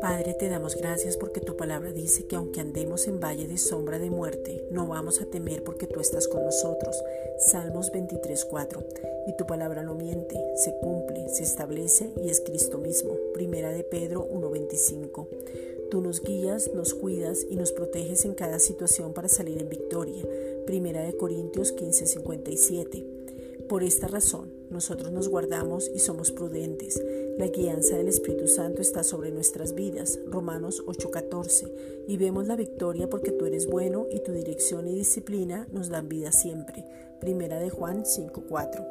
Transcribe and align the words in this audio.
Padre, 0.00 0.34
te 0.34 0.48
damos 0.48 0.76
gracias 0.76 1.16
porque 1.16 1.40
tu 1.40 1.56
palabra 1.56 1.92
dice 1.92 2.26
que 2.26 2.36
aunque 2.36 2.60
andemos 2.60 3.06
en 3.06 3.20
valle 3.20 3.46
de 3.46 3.56
sombra 3.56 3.98
de 3.98 4.10
muerte, 4.10 4.64
no 4.70 4.86
vamos 4.86 5.20
a 5.20 5.26
temer 5.26 5.64
porque 5.64 5.86
tú 5.86 6.00
estás 6.00 6.28
con 6.28 6.44
nosotros. 6.44 6.96
Salmos 7.38 7.90
23:4. 7.92 8.84
Y 9.26 9.36
tu 9.36 9.46
palabra 9.46 9.82
no 9.82 9.94
miente, 9.94 10.36
se 10.56 10.74
cumple, 10.80 11.28
se 11.28 11.44
establece 11.44 12.10
y 12.22 12.28
es 12.28 12.40
Cristo 12.40 12.78
mismo. 12.78 13.16
Primera 13.32 13.70
de 13.70 13.84
Pedro 13.84 14.26
1:25. 14.30 15.28
Tú 15.90 16.00
nos 16.00 16.22
guías, 16.22 16.70
nos 16.74 16.94
cuidas 16.94 17.46
y 17.48 17.56
nos 17.56 17.72
proteges 17.72 18.24
en 18.24 18.34
cada 18.34 18.58
situación 18.58 19.14
para 19.14 19.28
salir 19.28 19.60
en 19.60 19.68
victoria. 19.68 20.26
Primera 20.66 21.02
de 21.02 21.16
Corintios 21.16 21.72
15:57. 21.72 23.11
Por 23.72 23.84
esta 23.84 24.06
razón, 24.06 24.52
nosotros 24.68 25.12
nos 25.12 25.28
guardamos 25.28 25.90
y 25.94 25.98
somos 25.98 26.30
prudentes. 26.30 27.02
La 27.38 27.46
guianza 27.46 27.96
del 27.96 28.08
Espíritu 28.08 28.46
Santo 28.46 28.82
está 28.82 29.02
sobre 29.02 29.30
nuestras 29.30 29.74
vidas, 29.74 30.18
Romanos 30.26 30.82
8:14, 30.86 31.72
y 32.06 32.18
vemos 32.18 32.46
la 32.46 32.56
victoria 32.56 33.08
porque 33.08 33.32
tú 33.32 33.46
eres 33.46 33.66
bueno 33.66 34.08
y 34.12 34.20
tu 34.20 34.32
dirección 34.32 34.88
y 34.88 34.94
disciplina 34.94 35.66
nos 35.72 35.88
dan 35.88 36.10
vida 36.10 36.32
siempre, 36.32 36.84
Primera 37.18 37.60
de 37.60 37.70
Juan 37.70 38.04
5:4. 38.04 38.86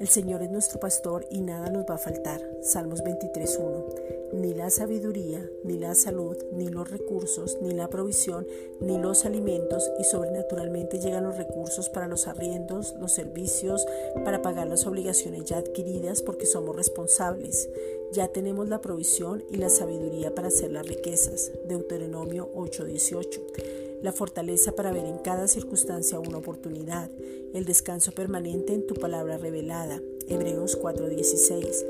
El 0.00 0.06
Señor 0.06 0.42
es 0.42 0.50
nuestro 0.50 0.78
pastor 0.78 1.26
y 1.28 1.40
nada 1.40 1.70
nos 1.70 1.84
va 1.84 1.96
a 1.96 1.98
faltar. 1.98 2.40
Salmos 2.62 3.02
23.1. 3.02 4.32
Ni 4.32 4.54
la 4.54 4.70
sabiduría, 4.70 5.44
ni 5.64 5.76
la 5.76 5.96
salud, 5.96 6.36
ni 6.52 6.68
los 6.68 6.88
recursos, 6.88 7.58
ni 7.60 7.72
la 7.72 7.88
provisión, 7.88 8.46
ni 8.80 8.96
los 8.96 9.24
alimentos 9.24 9.90
y 9.98 10.04
sobrenaturalmente 10.04 11.00
llegan 11.00 11.24
los 11.24 11.36
recursos 11.36 11.88
para 11.88 12.06
los 12.06 12.28
arriendos, 12.28 12.94
los 13.00 13.10
servicios, 13.10 13.84
para 14.24 14.40
pagar 14.40 14.68
las 14.68 14.86
obligaciones 14.86 15.46
ya 15.46 15.58
adquiridas 15.58 16.22
porque 16.22 16.46
somos 16.46 16.76
responsables. 16.76 17.68
Ya 18.12 18.28
tenemos 18.28 18.68
la 18.68 18.80
provisión 18.80 19.42
y 19.50 19.56
la 19.56 19.68
sabiduría 19.68 20.32
para 20.32 20.48
hacer 20.48 20.70
las 20.70 20.86
riquezas. 20.86 21.50
Deuteronomio 21.66 22.50
8:18 22.54 23.87
la 24.02 24.12
fortaleza 24.12 24.72
para 24.72 24.92
ver 24.92 25.04
en 25.04 25.18
cada 25.18 25.48
circunstancia 25.48 26.18
una 26.18 26.38
oportunidad, 26.38 27.10
el 27.52 27.64
descanso 27.64 28.12
permanente 28.12 28.74
en 28.74 28.86
tu 28.86 28.94
palabra 28.94 29.38
revelada, 29.38 30.00
Hebreos 30.28 30.78
4:16, 30.80 31.84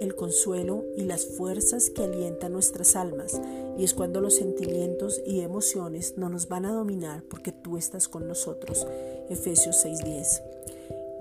el 0.00 0.14
consuelo 0.14 0.84
y 0.96 1.04
las 1.04 1.26
fuerzas 1.26 1.90
que 1.90 2.04
alientan 2.04 2.52
nuestras 2.52 2.96
almas, 2.96 3.40
y 3.78 3.84
es 3.84 3.94
cuando 3.94 4.20
los 4.20 4.36
sentimientos 4.36 5.22
y 5.26 5.40
emociones 5.40 6.14
no 6.16 6.28
nos 6.28 6.48
van 6.48 6.64
a 6.66 6.72
dominar 6.72 7.22
porque 7.28 7.52
tú 7.52 7.76
estás 7.76 8.08
con 8.08 8.26
nosotros, 8.26 8.86
Efesios 9.28 9.76
6:10. 9.84 10.42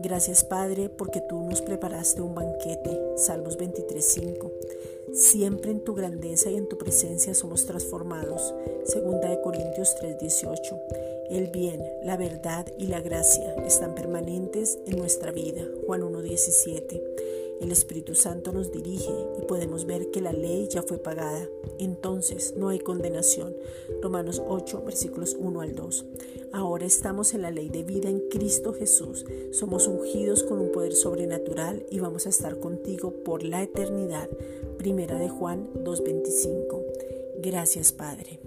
Gracias 0.03 0.43
Padre 0.43 0.89
porque 0.89 1.21
tú 1.21 1.43
nos 1.43 1.61
preparaste 1.61 2.21
un 2.21 2.33
banquete, 2.33 2.99
Salmos 3.17 3.57
23:5. 3.57 4.51
Siempre 5.13 5.69
en 5.69 5.83
tu 5.83 5.93
grandeza 5.93 6.49
y 6.49 6.55
en 6.55 6.67
tu 6.67 6.79
presencia 6.79 7.35
somos 7.35 7.67
transformados. 7.67 8.53
Segunda 8.85 9.29
de 9.29 9.39
Corintios 9.41 9.95
3:18. 9.99 10.79
El 11.29 11.49
bien, 11.49 11.83
la 12.03 12.17
verdad 12.17 12.65
y 12.79 12.87
la 12.87 12.99
gracia 12.99 13.53
están 13.63 13.93
permanentes 13.93 14.79
en 14.87 14.97
nuestra 14.97 15.31
vida. 15.31 15.63
Juan 15.85 16.01
1:17. 16.01 17.03
El 17.61 17.71
Espíritu 17.71 18.15
Santo 18.15 18.51
nos 18.51 18.71
dirige 18.71 19.13
y 19.37 19.45
podemos 19.45 19.85
ver 19.85 20.09
que 20.09 20.19
la 20.19 20.33
ley 20.33 20.67
ya 20.67 20.81
fue 20.81 20.97
pagada. 20.97 21.47
Entonces 21.77 22.55
no 22.57 22.69
hay 22.69 22.79
condenación. 22.79 23.55
Romanos 24.01 24.41
8, 24.47 24.81
versículos 24.83 25.37
1 25.39 25.61
al 25.61 25.75
2. 25.75 26.05
Ahora 26.53 26.85
estamos 26.85 27.33
en 27.33 27.43
la 27.43 27.51
ley 27.51 27.69
de 27.69 27.83
vida 27.83 28.09
en 28.09 28.19
Cristo 28.29 28.73
Jesús. 28.73 29.25
Somos 29.51 29.87
ungidos 29.87 30.43
con 30.43 30.59
un 30.59 30.71
poder 30.71 30.93
sobrenatural 30.93 31.85
y 31.89 31.99
vamos 31.99 32.25
a 32.25 32.29
estar 32.29 32.59
contigo 32.59 33.11
por 33.23 33.43
la 33.43 33.63
eternidad. 33.63 34.29
Primera 34.77 35.17
de 35.17 35.29
Juan 35.29 35.69
2.25. 35.75 37.41
Gracias 37.41 37.93
Padre. 37.93 38.39